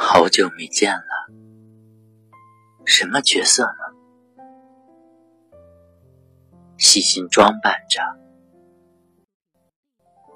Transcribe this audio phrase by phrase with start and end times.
[0.00, 1.26] 好久没见了，
[2.86, 4.78] 什么角色呢？
[6.78, 8.00] 细心装扮着，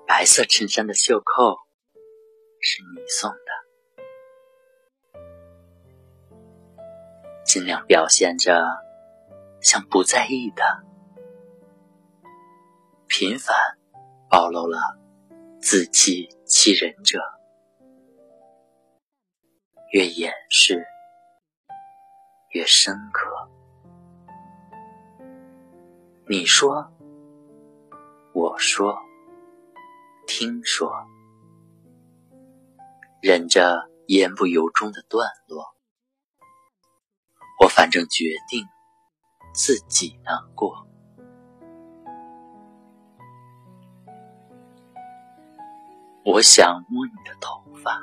[0.05, 1.57] 白色衬衫的袖扣。
[2.61, 5.23] 是你送的，
[7.45, 8.67] 尽量表现着。
[9.61, 10.65] 像不在意的，
[13.07, 13.57] 频繁
[14.29, 14.77] 暴露了
[15.61, 17.21] 自欺欺人者。
[19.93, 20.87] 越掩饰，
[22.53, 23.31] 越深刻。
[26.27, 26.91] 你说，
[28.33, 28.99] 我说，
[30.27, 30.91] 听说，
[33.21, 35.63] 忍着言不由衷的段落，
[37.61, 38.67] 我反正决定
[39.53, 40.89] 自己难过。
[46.25, 48.03] 我想摸你的头发。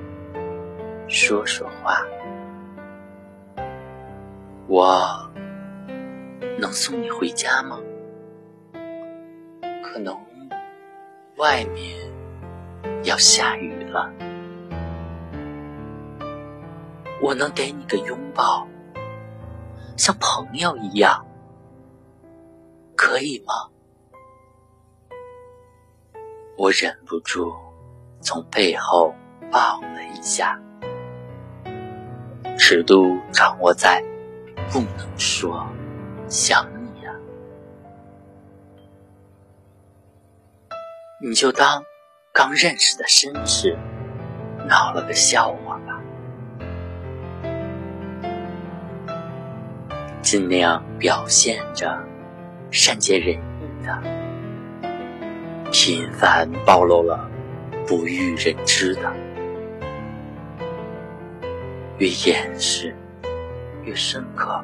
[1.13, 2.01] 说说话，
[4.65, 5.29] 我
[6.57, 7.77] 能送你回家吗？
[9.83, 10.17] 可能
[11.35, 11.99] 外面
[13.03, 14.09] 要下雨了，
[17.21, 18.65] 我能给你个拥抱，
[19.97, 21.25] 像朋友一样，
[22.95, 23.53] 可以吗？
[26.57, 27.53] 我忍不住
[28.21, 29.13] 从背后
[29.51, 30.57] 抱了一下。
[32.63, 34.03] 尺度掌握在
[34.71, 35.67] 不能说
[36.29, 37.11] 想你呀，
[41.19, 41.83] 你就当
[42.31, 43.75] 刚认识的绅士
[44.69, 45.99] 闹了个笑话吧，
[50.21, 51.99] 尽量表现着
[52.69, 54.03] 善解人意的，
[55.71, 57.27] 频繁暴露了
[57.87, 59.11] 不欲人知的。
[62.01, 62.95] 越掩饰，
[63.83, 64.59] 越深刻。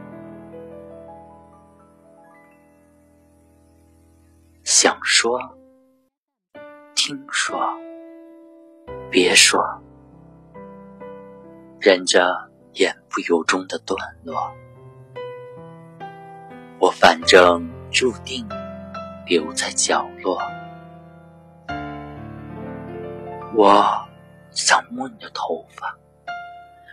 [4.64, 5.40] 想说，
[6.96, 7.60] 听说，
[9.12, 9.64] 别说，
[11.80, 12.28] 忍着
[12.74, 14.52] 言不由衷的段落。
[16.80, 18.50] 我反正注定
[19.28, 20.42] 留在角落。
[23.54, 23.86] 我
[24.50, 25.96] 想摸你的头发。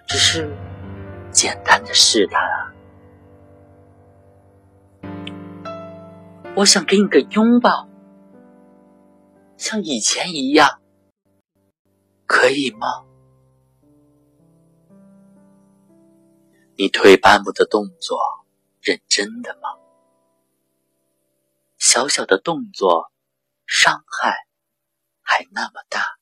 [0.06, 0.54] 只是
[1.32, 2.74] 简单的试探啊！
[6.56, 7.88] 我想给你个拥抱，
[9.56, 10.80] 像以前一样，
[12.26, 13.04] 可以吗？
[16.76, 18.18] 你退半步的动作，
[18.80, 19.68] 认真的吗？
[21.78, 23.10] 小小的动作，
[23.66, 24.46] 伤害
[25.22, 26.13] 还那么大。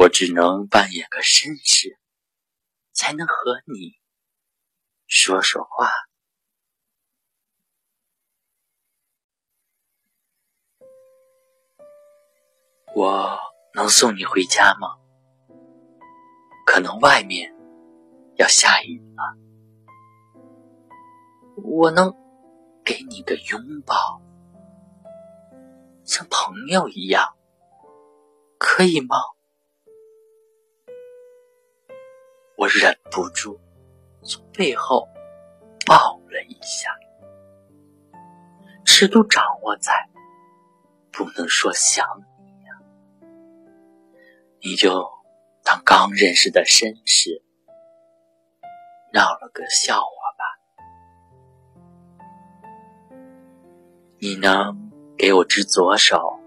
[0.00, 1.98] 我只能扮演个绅士，
[2.90, 4.00] 才能和你
[5.06, 5.90] 说说话。
[12.94, 13.38] 我
[13.74, 14.96] 能送你回家吗？
[16.64, 17.54] 可能外面
[18.36, 19.36] 要下雨了。
[21.62, 22.10] 我能
[22.82, 24.22] 给你个拥抱，
[26.06, 27.36] 像朋友一样，
[28.56, 29.16] 可以吗？
[32.78, 33.60] 忍不住
[34.22, 35.08] 从背后
[35.84, 36.90] 抱了一下，
[38.84, 40.08] 尺度掌握在
[41.10, 42.06] 不能说想
[42.38, 42.78] 你呀，
[44.60, 45.10] 你就
[45.64, 47.42] 当刚认识的绅士
[49.12, 50.06] 闹了个笑话
[50.38, 50.44] 吧。
[54.20, 56.38] 你能给我只左手，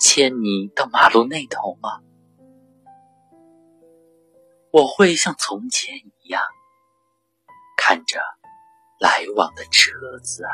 [0.00, 2.02] 牵你到马路那头吗？
[4.76, 6.42] 我会像从前一样
[7.78, 8.20] 看着
[9.00, 10.52] 来往的车子啊，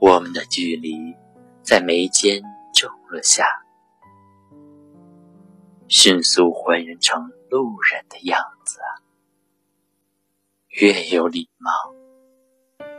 [0.00, 1.14] 我们的距离
[1.62, 2.42] 在眉间
[2.72, 3.46] 皱了下，
[5.86, 8.90] 迅速还原成路人的样子啊。
[10.70, 11.70] 越有礼貌，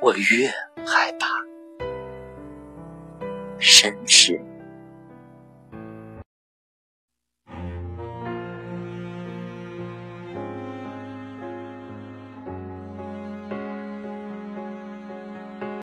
[0.02, 0.48] 我越
[0.86, 1.28] 害怕。
[3.60, 4.42] 绅士。